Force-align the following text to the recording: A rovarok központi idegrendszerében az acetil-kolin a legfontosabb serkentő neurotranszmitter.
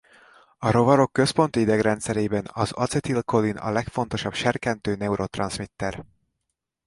A 0.57 0.71
rovarok 0.71 1.11
központi 1.13 1.59
idegrendszerében 1.59 2.47
az 2.51 2.71
acetil-kolin 2.71 3.57
a 3.57 3.69
legfontosabb 3.71 4.33
serkentő 4.33 4.95
neurotranszmitter. 4.95 6.05